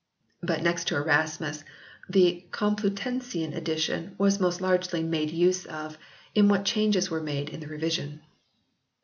[0.41, 1.63] But next to Erasmus
[2.09, 5.95] the Complutensian edition was most largely made use of
[6.33, 8.21] in what changes were made in the revision.